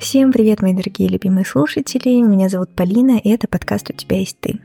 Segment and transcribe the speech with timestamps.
[0.00, 2.22] Всем привет, мои дорогие любимые слушатели.
[2.22, 4.58] Меня зовут Полина, и это подкаст «У тебя есть ты».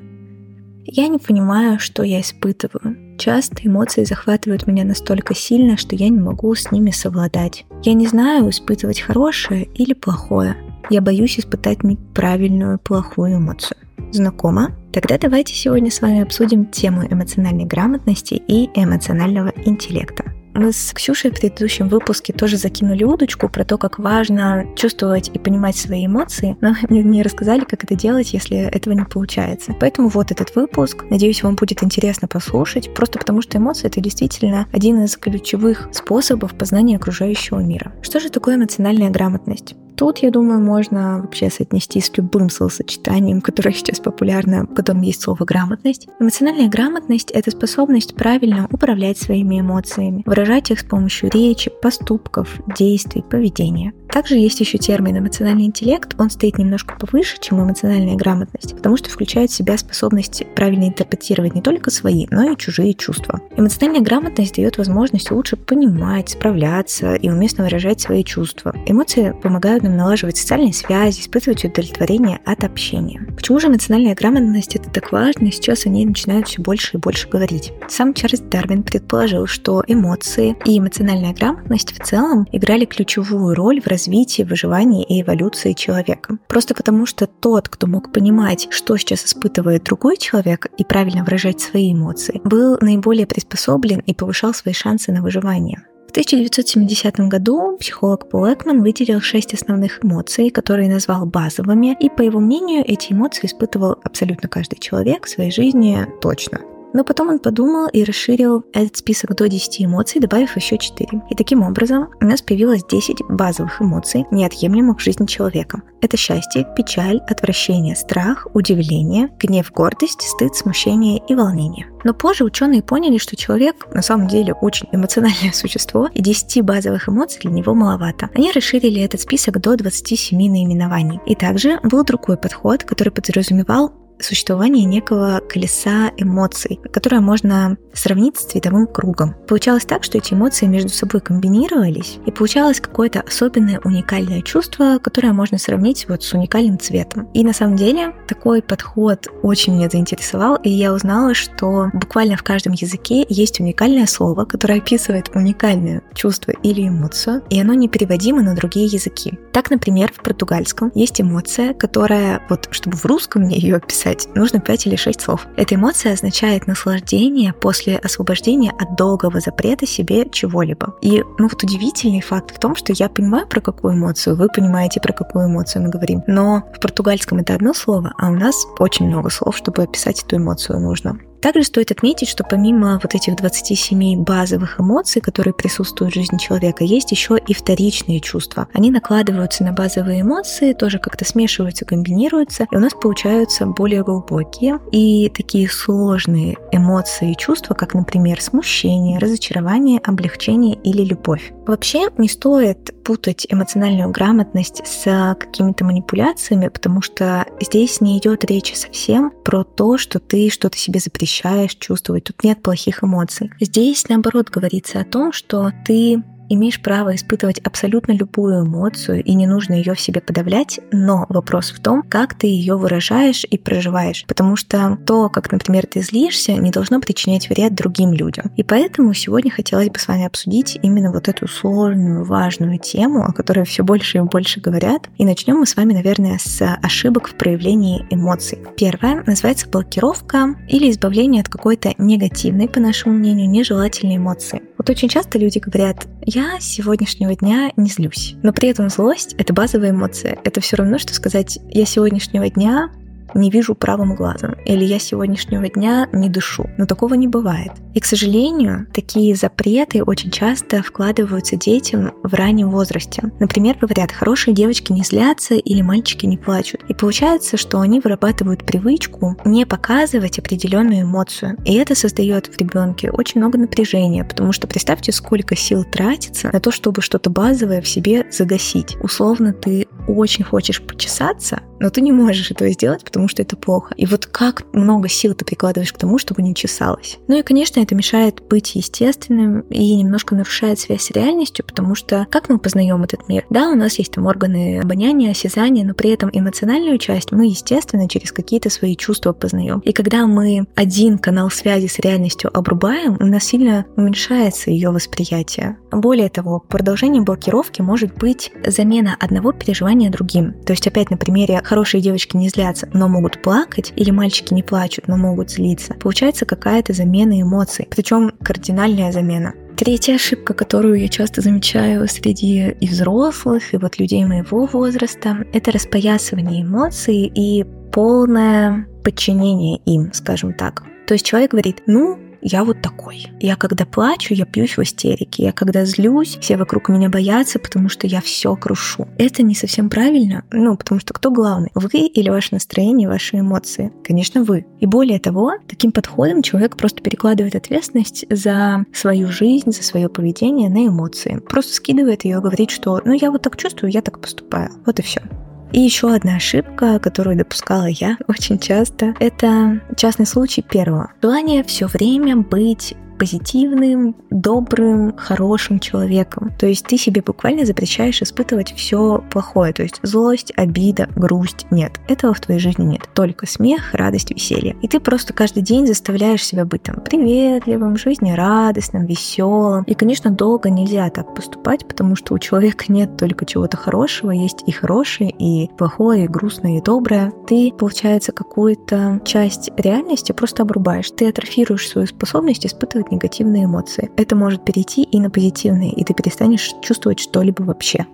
[0.85, 3.17] Я не понимаю, что я испытываю.
[3.17, 7.66] Часто эмоции захватывают меня настолько сильно, что я не могу с ними совладать.
[7.83, 10.55] Я не знаю, испытывать хорошее или плохое.
[10.89, 13.77] Я боюсь испытать неправильную, плохую эмоцию.
[14.13, 14.71] Знакомо?
[14.93, 20.23] Тогда давайте сегодня с вами обсудим тему эмоциональной грамотности и эмоционального интеллекта.
[20.55, 25.38] Мы с Ксюшей в предыдущем выпуске тоже закинули удочку про то, как важно чувствовать и
[25.38, 29.75] понимать свои эмоции, но не рассказали, как это делать, если этого не получается.
[29.77, 31.03] Поэтому вот этот выпуск.
[31.09, 36.55] Надеюсь, вам будет интересно послушать, просто потому что эмоции— это действительно один из ключевых способов
[36.58, 37.91] познания окружающего мира.
[38.02, 39.75] Что же такое эмоциональная грамотность?
[39.98, 45.45] Тут, я думаю, можно вообще соотнести с любым словосочетанием, которое сейчас популярно, потом есть слово
[45.45, 46.08] «грамотность».
[46.20, 53.23] Эмоциональная грамотность— это способность правильно управлять своими эмоциями, выражать их с помощью речи, поступков, действий,
[53.23, 53.94] поведения.
[54.15, 59.09] Также есть еще термин эмоциональный интеллект, он стоит немножко повыше, чем эмоциональная грамотность, потому что
[59.09, 63.41] включает в себя способность правильно интерпретировать не только свои, но и чужие чувства.
[63.57, 68.73] Эмоциональная грамотность дает возможность лучше понимать, справляться и уместно выражать свои чувства.
[68.85, 73.22] Эмоции помогают нам налаживать социальные связи, испытывать удовлетворение от общения.
[73.35, 77.02] Почему же эмоциональная грамотность это так важно, и сейчас о ней начинают все больше и
[77.02, 77.73] больше говорить?
[77.89, 83.88] Сам Чарльз Дарвин предположил, что эмоции и эмоциональная грамотность в целом играли ключевую роль в
[83.88, 84.05] развитии,
[84.44, 86.38] выживании и эволюции человека.
[86.48, 91.62] Просто потому, что тот, кто мог понимать, что сейчас испытывает другой человек и правильно выражать
[91.62, 95.86] свои эмоции, был наиболее приспособлен и повышал свои шансы на выживание.
[96.16, 102.40] 1970 году психолог Пол Экман выделил шесть основных эмоций, которые назвал базовыми, и по его
[102.40, 106.62] мнению эти эмоции испытывал абсолютно каждый человек в своей жизни точно.
[106.95, 111.23] Но потом он подумал и расширил этот список до 10 эмоций, добавив еще 4.
[111.29, 115.81] И таким образом у нас появилось 10 базовых эмоций, неотъемлемых в жизни человека.
[116.01, 121.88] Это счастье, печаль, отвращение, страх, удивление, гнев, гордость, стыд, смущение и волнение.
[122.05, 127.09] Но позже ученые поняли, что человек на самом деле очень эмоциональное существо, и 10 базовых
[127.09, 128.29] эмоций для него маловато.
[128.35, 131.19] Они расширили этот список до 27 наименований.
[131.25, 138.46] И также был другой подход, который подразумевал существование некого колеса эмоций, которое можно сравнить с
[138.46, 139.36] цветовым кругом.
[139.48, 145.34] Получалось так, что эти эмоции между собой комбинировались, и получалось какое-то особенное уникальное чувство, которое
[145.34, 147.30] можно сравнить вот с уникальным цветом.
[147.34, 152.44] И на самом деле такой подход очень меня заинтересовал, и я узнала, что буквально в
[152.44, 158.42] каждом языке есть уникальное слово, которое описывает уникальное чувство или эмоцию, и оно не переводимо
[158.42, 159.38] на другие языки.
[159.52, 164.35] Так, например, в португальском есть эмоция, которая, вот чтобы в русском мне ее описать, описать,
[164.35, 165.47] нужно 5 или 6 слов.
[165.57, 170.95] Эта эмоция означает наслаждение после освобождения от долгого запрета себе чего-либо.
[171.01, 174.99] И ну вот удивительный факт в том, что я понимаю, про какую эмоцию, вы понимаете,
[174.99, 176.23] про какую эмоцию мы говорим.
[176.27, 180.37] Но в португальском это одно слово, а у нас очень много слов, чтобы описать эту
[180.37, 181.17] эмоцию нужно.
[181.45, 186.83] Также стоит отметить, что помимо вот этих 27 базовых эмоций, которые присутствуют в жизни человека,
[186.83, 188.67] есть еще и вторичные чувства.
[188.73, 194.79] Они накладываются на базовые эмоции, тоже как-то смешиваются, комбинируются, и у нас получаются более глубокие
[194.91, 201.53] и такие сложные эмоции и чувства, как, например, смущение, разочарование, облегчение или любовь.
[201.67, 208.73] Вообще не стоит путать эмоциональную грамотность с какими-то манипуляциями, потому что здесь не идет речь
[208.75, 211.34] совсем про то, что ты что-то себе запрещаешь
[211.79, 212.25] чувствовать.
[212.25, 213.51] Тут нет плохих эмоций.
[213.59, 219.47] Здесь, наоборот, говорится о том, что ты имеешь право испытывать абсолютно любую эмоцию, и не
[219.47, 224.25] нужно ее в себе подавлять, но вопрос в том, как ты ее выражаешь и проживаешь,
[224.28, 228.51] потому что то, как, например, ты злишься, не должно причинять вред другим людям.
[228.55, 233.34] И поэтому сегодня хотелось бы с вами обсудить именно вот эту сложную, важную тему, о
[233.34, 235.09] которой все больше и больше говорят.
[235.17, 238.59] И начнем мы с вами, наверное, с ошибок в проявлении эмоций.
[238.78, 244.61] Первое называется блокировка или избавление от какой-то негативной, по нашему мнению, нежелательной эмоции.
[244.78, 246.05] Вот очень часто люди говорят,
[246.35, 248.35] я с сегодняшнего дня не злюсь.
[248.44, 250.37] Но при этом злость— это базовая эмоция.
[250.43, 252.91] Это все равно, что сказать, я сегодняшнего дня
[253.35, 256.70] не вижу правым глазом, или я сегодняшнего дня не дышу.
[256.78, 257.72] Но такого не бывает.
[257.94, 263.32] И, к сожалению, такие запреты очень часто вкладываются детям в раннем возрасте.
[263.40, 266.82] Например, говорят, хорошие девочки не злятся или мальчики не плачут.
[266.88, 271.58] И получается, что они вырабатывают привычку не показывать определенную эмоцию.
[271.66, 276.60] И это создает в ребенке очень много напряжения, потому что представьте, сколько сил тратится на
[276.60, 278.98] то, чтобы что-то базовое в себе загасить.
[279.02, 283.94] Условно, ты очень хочешь почесаться, но ты не можешь этого сделать, потому что это плохо.
[283.98, 287.18] И вот как много сил ты прикладываешь к тому, чтобы не чесалось.
[287.28, 292.28] Ну и, конечно, это мешает быть естественным и немножко нарушает связь с реальностью, потому что
[292.31, 293.46] как мы познаем этот мир?
[293.50, 298.08] Да, у нас есть там органы обоняния, осязания, но при этом эмоциональную часть мы, естественно,
[298.08, 299.80] через какие-то свои чувства познаем.
[299.80, 305.78] И когда мы один канал связи с реальностью обрубаем, у нас сильно уменьшается ее восприятие.
[305.92, 310.54] Более того, продолжением блокировки может быть замена одного переживания другим.
[310.66, 314.64] То есть опять на примере хорошие девочки не злятся, но могут плакать, или мальчики не
[314.64, 315.94] плачут, но могут злиться.
[315.94, 319.54] Получается какая-то замена эмоций, причем кардинальная замена.
[319.78, 325.72] Третья ошибка, которую я часто замечаю среди и взрослых, и вот людей моего возраста, это
[325.72, 330.84] распоясывание эмоций и полное подчинение им, скажем так.
[331.08, 333.26] То есть человек говорит, ну, я вот такой.
[333.40, 335.46] Я когда плачу, я пьюсь в истерике.
[335.46, 339.08] Я когда злюсь, все вокруг меня боятся, потому что я все крушу.
[339.18, 341.72] Это не совсем правильно, ну, потому что кто главный?
[341.74, 343.92] Вы или ваше настроение, ваши эмоции?
[344.04, 344.68] Конечно, вы.
[344.80, 350.70] И более того, таким подходом человек просто перекладывает ответственность за свою жизнь, за свое поведение
[350.70, 351.42] на эмоции.
[351.50, 354.70] Просто скидывает ее, говорит, что ну я вот так чувствую, я так поступаю.
[354.86, 355.24] Вот и все.
[355.72, 361.12] И еще одна ошибка, которую допускала я очень часто, это частный случай первого.
[361.22, 366.52] Желание все время быть позитивным, добрым, хорошим человеком.
[366.60, 371.66] То есть ты себе буквально запрещаешь испытывать все плохое, то есть злость, обида, грусть.
[371.72, 373.10] Нет, этого в твоей жизни нет.
[373.14, 374.76] Только смех, радость, веселье.
[374.82, 379.84] И ты просто каждый день заставляешь себя быть там приветливым, жизнерадостным, веселым.
[379.84, 384.64] И, конечно, долго нельзя так поступать, потому что у человека нет только чего-то хорошего, есть
[384.66, 387.32] и хорошее, и плохое, и грустное, и доброе.
[387.48, 391.12] Ты, получается, какую-то часть реальности просто обрубаешь.
[391.12, 394.12] Ты атрофируешь свою способность испытывать испытывать негативные эмоции.
[394.18, 398.06] Это может перейти и на позитивные, и ты перестанешь чувствовать что-либо вообще.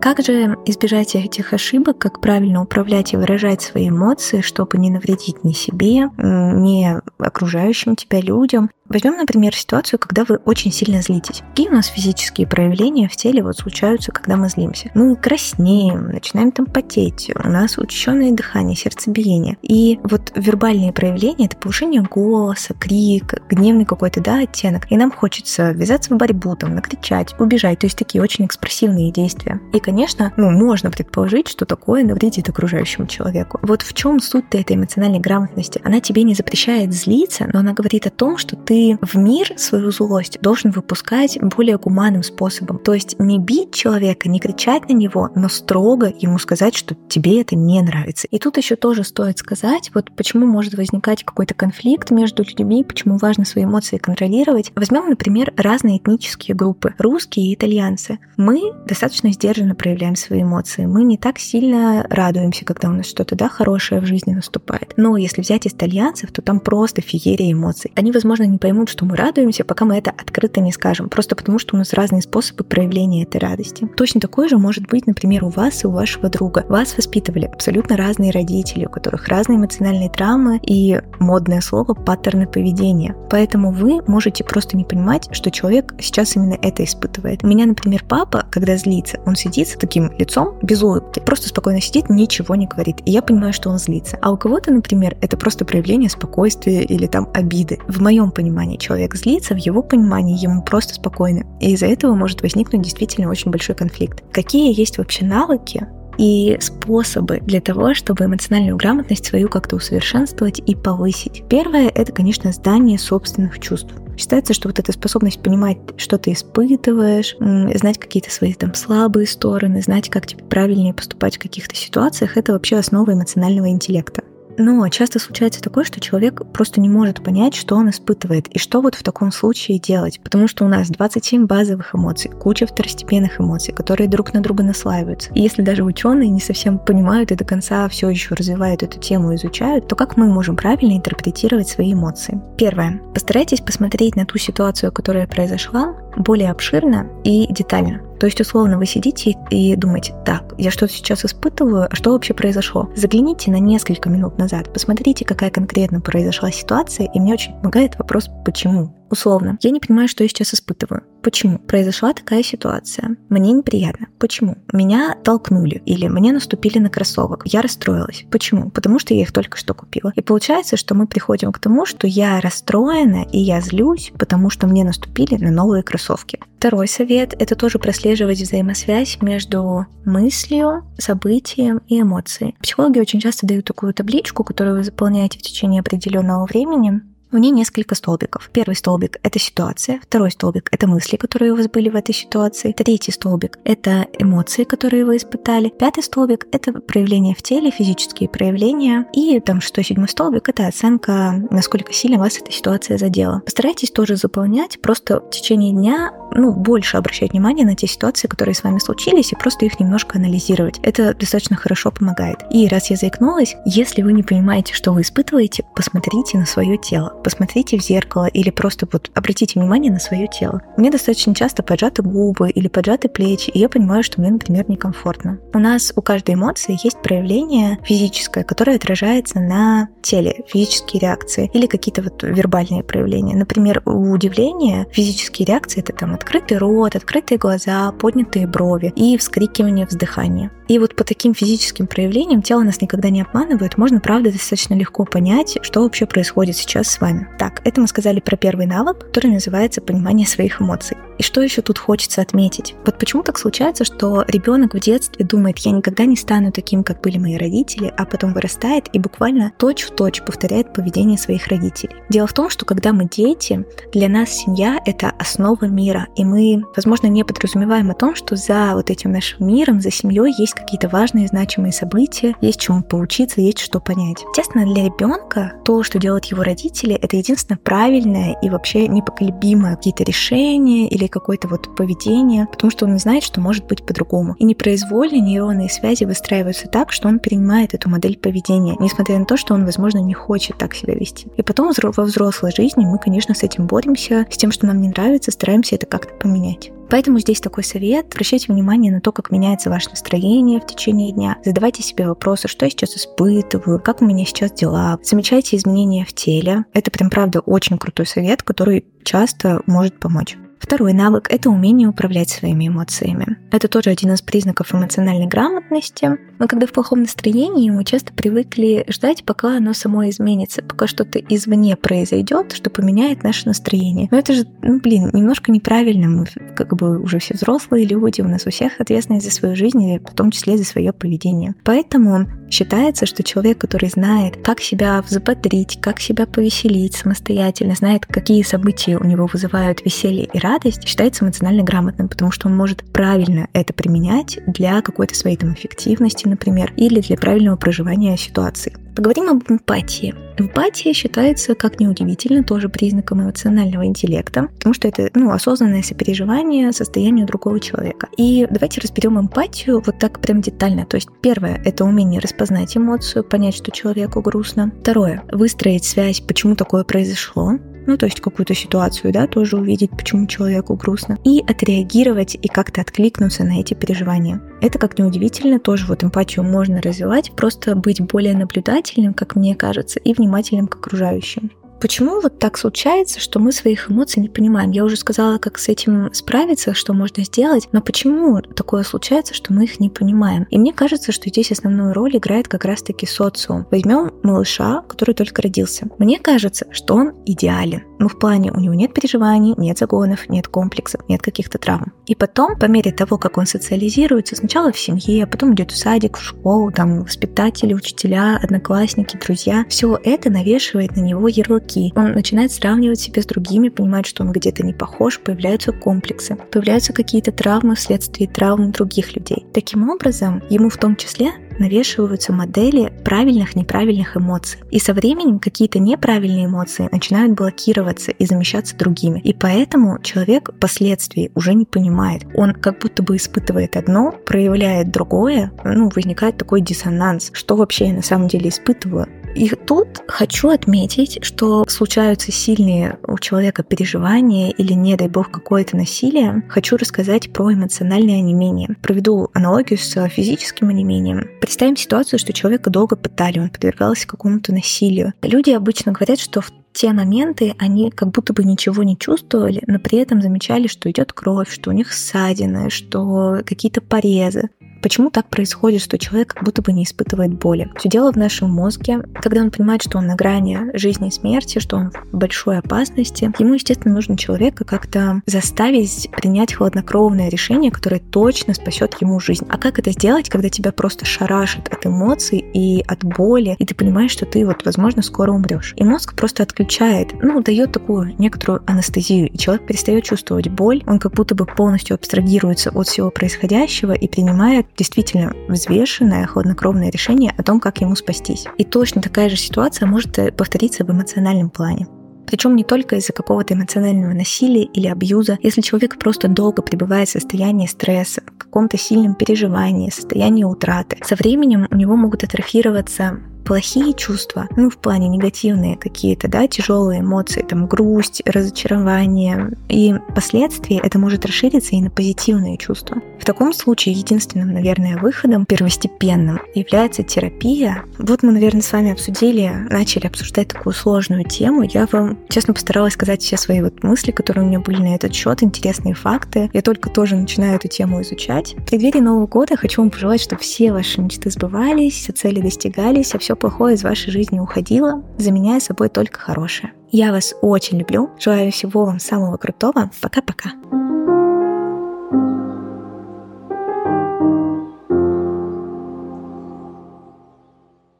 [0.00, 5.44] Как же избежать этих ошибок, как правильно управлять и выражать свои эмоции, чтобы не навредить
[5.44, 11.44] ни себе, ни окружающим тебя людям, Возьмем, например, ситуацию, когда вы очень сильно злитесь.
[11.50, 14.90] Какие у нас физические проявления в теле вот случаются, когда мы злимся?
[14.94, 19.58] Мы краснеем, начинаем там потеть, у нас учащенное дыхание, сердцебиение.
[19.62, 24.90] И вот вербальные проявления— это повышение голоса, крик, гневный какой-то, да, оттенок.
[24.90, 27.78] И нам хочется ввязаться в борьбу, там, накричать, убежать.
[27.78, 29.60] То есть такие очень экспрессивные действия.
[29.72, 33.58] И, конечно, ну, можно предположить, что такое навредит окружающему человеку.
[33.62, 35.80] Вот в чем суть этой эмоциональной грамотности?
[35.82, 39.90] Она тебе не запрещает злиться, но она говорит о том, что ты в мир свою
[39.90, 42.78] злость должен выпускать более гуманным способом.
[42.78, 47.40] То есть не бить человека, не кричать на него, но строго ему сказать, что тебе
[47.40, 48.28] это не нравится.
[48.30, 53.16] И тут еще тоже стоит сказать, вот почему может возникать какой-то конфликт между людьми, почему
[53.16, 54.70] важно свои эмоции контролировать.
[54.76, 58.20] Возьмем, например, разные этнические группы, русские и итальянцы.
[58.36, 60.84] Мы достаточно сдержанно проявляем свои эмоции.
[60.84, 64.92] Мы не так сильно радуемся, когда у нас что-то да, хорошее в жизни наступает.
[64.98, 67.90] Но если взять итальянцев, то там просто феерия эмоций.
[67.96, 71.58] Они, возможно, не поймут, что мы радуемся, пока мы это открыто не скажем, просто потому
[71.58, 73.88] что у нас разные способы проявления этой радости.
[73.96, 76.66] Точно такой же может быть, например, у вас и у вашего друга.
[76.68, 83.16] Вас воспитывали абсолютно разные родители, у которых разные эмоциональные травмы и модное слово паттерны поведения.
[83.30, 87.42] Поэтому вы можете просто не понимать, что человек сейчас именно это испытывает.
[87.42, 91.80] У меня, например, папа, когда злится, он сидит с таким лицом без улыбки, просто спокойно
[91.80, 92.98] сидит, ничего не говорит.
[93.04, 94.18] И я понимаю, что он злится.
[94.22, 97.78] А у кого-то, например, это просто проявление спокойствия или там обиды.
[97.88, 101.44] В моем понимании человек злится, в его понимании ему просто спокойно.
[101.60, 104.22] И из-за этого может возникнуть действительно очень большой конфликт.
[104.32, 105.86] Какие есть вообще навыки,
[106.20, 111.44] и способы для того, чтобы эмоциональную грамотность свою как-то усовершенствовать и повысить.
[111.48, 113.88] Первое— это, конечно, здание собственных чувств.
[114.18, 119.80] Считается, что вот эта способность понимать, что ты испытываешь, знать какие-то свои там слабые стороны,
[119.80, 124.22] знать, как тебе правильнее поступать в каких-то ситуациях, это вообще основа эмоционального интеллекта.
[124.60, 128.82] Но часто случается такое, что человек просто не может понять, что он испытывает, и что
[128.82, 133.72] вот в таком случае делать, потому что у нас 27 базовых эмоций, куча второстепенных эмоций,
[133.72, 135.32] которые друг на друга наслаиваются.
[135.32, 139.34] И если даже ученые не совсем понимают и до конца все еще развивают эту тему,
[139.34, 142.38] изучают, то как мы можем правильно интерпретировать свои эмоции?
[142.58, 143.00] Первое.
[143.14, 148.09] Постарайтесь посмотреть на ту ситуацию, которая произошла, более обширно и детально.
[148.20, 152.34] То есть, условно, вы сидите и думаете, так, я что-то сейчас испытываю, а что вообще
[152.34, 152.90] произошло?
[152.94, 158.28] Загляните на несколько минут назад, посмотрите, какая конкретно произошла ситуация, и мне очень помогает вопрос
[158.44, 158.99] «почему?».
[159.10, 161.02] Условно, я не понимаю, что я сейчас испытываю.
[161.22, 161.58] Почему?
[161.58, 163.16] Произошла такая ситуация.
[163.28, 164.08] Мне неприятно.
[164.18, 164.56] Почему?
[164.72, 167.42] Меня толкнули или мне наступили на кроссовок.
[167.44, 168.24] Я расстроилась.
[168.30, 168.70] Почему?
[168.70, 170.12] Потому что я их только что купила.
[170.16, 174.66] И получается, что мы приходим к тому, что я расстроена и я злюсь, потому что
[174.66, 176.40] мне наступили на новые кроссовки.
[176.58, 182.54] Второй совет— это тоже прослеживать взаимосвязь между мыслью, событием и эмоцией.
[182.60, 187.00] Психологи очень часто дают такую табличку, которую вы заполняете в течение определенного времени,
[187.32, 188.50] в ней несколько столбиков.
[188.52, 192.72] Первый столбик— это ситуация, второй столбик— это мысли, которые у вас были в этой ситуации,
[192.72, 199.06] третий столбик— это эмоции, которые вы испытали, пятый столбик— это проявления в теле, физические проявления,
[199.12, 203.40] и там шестой, седьмой столбик— это оценка, насколько сильно вас эта ситуация задела.
[203.44, 208.54] Постарайтесь тоже заполнять, просто в течение дня ну, больше обращать внимание на те ситуации, которые
[208.54, 210.78] с вами случились, и просто их немножко анализировать.
[210.82, 212.38] Это достаточно хорошо помогает.
[212.50, 217.19] И раз я заикнулась, если вы не понимаете, что вы испытываете, посмотрите на свое тело
[217.22, 220.62] посмотрите в зеркало или просто вот обратите внимание на свое тело.
[220.76, 225.38] Мне достаточно часто поджаты губы или поджаты плечи, и я понимаю, что мне, например, некомфортно.
[225.52, 231.66] У нас у каждой эмоции есть проявление физическое, которое отражается на теле, физические реакции или
[231.66, 233.36] какие-то вот вербальные проявления.
[233.36, 239.86] Например, у удивления физические реакции это там открытый рот, открытые глаза, поднятые брови и вскрикивание,
[239.86, 240.50] вздыхание.
[240.68, 245.04] И вот по таким физическим проявлениям тело нас никогда не обманывает, можно, правда, достаточно легко
[245.04, 247.09] понять, что вообще происходит сейчас с вами.
[247.38, 250.96] Так, это мы сказали про первый навык, который называется понимание своих эмоций.
[251.20, 252.74] И что еще тут хочется отметить?
[252.86, 257.02] Вот почему так случается, что ребенок в детстве думает, я никогда не стану таким, как
[257.02, 261.94] были мои родители, а потом вырастает и буквально точь-в-точь повторяет поведение своих родителей.
[262.08, 266.62] Дело в том, что когда мы дети, для нас семья— это основа мира, и мы,
[266.74, 270.88] возможно, не подразумеваем о том, что за вот этим нашим миром, за семьей есть какие-то
[270.88, 274.24] важные, значимые события, есть чему поучиться, есть что понять.
[274.30, 280.02] Естественно, для ребенка то, что делают его родители, это единственное правильное и вообще непоколебимое какие-то
[280.02, 284.34] решения или какое-то вот поведение, потому что он знает, что может быть по-другому.
[284.38, 289.36] И непроизвольно нейронные связи выстраиваются так, что он принимает эту модель поведения, несмотря на то,
[289.36, 291.28] что он, возможно, не хочет так себя вести.
[291.36, 294.88] И потом во взрослой жизни мы, конечно, с этим боремся, с тем, что нам не
[294.88, 296.70] нравится, стараемся это как-то поменять.
[296.90, 298.06] Поэтому здесь такой совет.
[298.12, 301.38] Обращайте внимание на то, как меняется ваше настроение в течение дня.
[301.44, 304.98] Задавайте себе вопросы, что я сейчас испытываю, как у меня сейчас дела.
[305.02, 306.64] Замечайте изменения в теле.
[306.72, 310.36] Это прям правда очень крутой совет, который часто может помочь.
[310.60, 313.38] Второй навык— это умение управлять своими эмоциями.
[313.50, 316.18] Это тоже один из признаков эмоциональной грамотности.
[316.38, 321.18] Но когда в плохом настроении, мы часто привыкли ждать, пока оно само изменится, пока что-то
[321.18, 324.08] извне произойдет, что поменяет наше настроение.
[324.10, 326.08] Но это же, ну блин, немножко неправильно.
[326.08, 329.82] Мы как бы уже все взрослые люди, у нас у всех ответственность за свою жизнь,
[329.82, 331.54] и в том числе за свое поведение.
[331.64, 338.42] Поэтому считается, что человек, который знает, как себя взбодрить, как себя повеселить самостоятельно, знает, какие
[338.42, 343.48] события у него вызывают веселье и радость, считается эмоционально грамотным, потому что он может правильно
[343.52, 348.76] это применять для какой-то своей там эффективности, например, или для правильного проживания ситуации.
[348.94, 350.14] Поговорим об эмпатии.
[350.38, 357.26] Эмпатия считается, как неудивительно, тоже признаком эмоционального интеллекта, потому что это ну, осознанное сопереживание состоянию
[357.26, 358.08] другого человека.
[358.16, 360.86] И давайте разберем эмпатию вот так прям детально.
[360.86, 364.72] То есть первое— это умение распознать эмоцию, понять, что человеку грустно.
[364.80, 367.58] Второе— выстроить связь, почему такое произошло
[367.90, 372.82] ну, то есть какую-то ситуацию, да, тоже увидеть, почему человеку грустно, и отреагировать и как-то
[372.82, 374.40] откликнуться на эти переживания.
[374.60, 379.56] Это, как ни удивительно, тоже вот эмпатию можно развивать, просто быть более наблюдательным, как мне
[379.56, 381.50] кажется, и внимательным к окружающим.
[381.80, 384.70] Почему вот так случается, что мы своих эмоций не понимаем?
[384.70, 389.54] Я уже сказала, как с этим справиться, что можно сделать, но почему такое случается, что
[389.54, 390.46] мы их не понимаем?
[390.50, 393.66] И мне кажется, что здесь основную роль играет как раз-таки социум.
[393.70, 395.88] Возьмем малыша, который только родился.
[395.98, 397.82] Мне кажется, что он идеален.
[397.98, 401.92] Ну, в плане, у него нет переживаний, нет загонов, нет комплексов, нет каких-то травм.
[402.06, 405.78] И потом, по мере того, как он социализируется, сначала в семье, а потом идет в
[405.78, 411.92] садик, в школу, там воспитатели, учителя, одноклассники, друзья, все это навешивает на него ярлык дураки.
[411.96, 416.92] Он начинает сравнивать себя с другими, понимает, что он где-то не похож, появляются комплексы, появляются
[416.92, 419.46] какие-то травмы вследствие травм других людей.
[419.52, 424.60] Таким образом, ему в том числе навешиваются модели правильных, неправильных эмоций.
[424.70, 429.20] И со временем какие-то неправильные эмоции начинают блокироваться и замещаться другими.
[429.20, 432.22] И поэтому человек впоследствии уже не понимает.
[432.34, 437.30] Он как будто бы испытывает одно, проявляет другое, ну, возникает такой диссонанс.
[437.34, 439.06] Что вообще я на самом деле испытываю?
[439.34, 445.76] И тут хочу отметить, что случаются сильные у человека переживания или, не дай бог, какое-то
[445.76, 446.42] насилие.
[446.48, 448.76] Хочу рассказать про эмоциональное онемение.
[448.82, 451.28] Проведу аналогию с физическим онемением.
[451.40, 455.14] Представим ситуацию, что человека долго пытали, он подвергался какому-то насилию.
[455.22, 459.78] Люди обычно говорят, что в те моменты они как будто бы ничего не чувствовали, но
[459.78, 464.50] при этом замечали, что идет кровь, что у них ссадины, что какие-то порезы.
[464.82, 467.70] Почему так происходит, что человек как будто бы не испытывает боли?
[467.76, 469.02] Все дело в нашем мозге.
[469.20, 473.30] Когда он понимает, что он на грани жизни и смерти, что он в большой опасности,
[473.38, 479.46] ему, естественно, нужно человека как-то заставить принять хладнокровное решение, которое точно спасет ему жизнь.
[479.50, 483.74] А как это сделать, когда тебя просто шарашит от эмоций и от боли, и ты
[483.74, 485.74] понимаешь, что ты вот, возможно, скоро умрешь.
[485.76, 490.98] И мозг просто отключает, ну, дает такую некоторую анестезию, и человек перестает чувствовать боль, он
[490.98, 497.42] как будто бы полностью абстрагируется от всего происходящего и принимает действительно взвешенное, хладнокровное решение о
[497.42, 498.46] том, как ему спастись.
[498.58, 501.86] И точно такая же ситуация может э, повториться в эмоциональном плане.
[502.26, 505.38] Причем не только из-за какого-то эмоционального насилия или абьюза.
[505.42, 511.16] Если человек просто долго пребывает в состоянии стресса, в каком-то сильном переживании, состоянии утраты, со
[511.16, 517.42] временем у него могут атрофироваться плохие чувства, ну, в плане негативные какие-то, да, тяжелые эмоции,
[517.42, 522.98] там, грусть, разочарование, и впоследствии это может расшириться и на позитивные чувства.
[523.20, 527.84] В таком случае единственным, наверное, выходом, первостепенным, является терапия.
[527.98, 531.62] Вот мы, наверное, с вами обсудили, начали обсуждать такую сложную тему.
[531.62, 535.14] Я вам, честно, постаралась сказать все свои вот мысли, которые у меня были на этот
[535.14, 536.50] счет, интересные факты.
[536.52, 538.54] Я только тоже начинаю эту тему изучать.
[538.56, 543.14] В преддверии Нового года хочу вам пожелать, чтобы все ваши мечты сбывались, все цели достигались,
[543.14, 546.72] а все плохое из вашей жизни уходило, заменяя собой только хорошее.
[546.90, 548.10] Я вас очень люблю.
[548.18, 549.88] Желаю всего вам самого крутого.
[550.00, 550.50] Пока-пока.